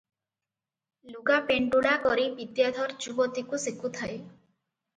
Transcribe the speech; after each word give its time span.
ଲୁଗା 1.15 1.37
ପେଣ୍ଡୁଳା 1.51 1.93
କରି 2.07 2.27
ବିଦ୍ୟାଧର 2.41 2.99
ଯୁବତୀକୁ 3.07 3.63
ସେକୁଥାଏ। 3.69 4.21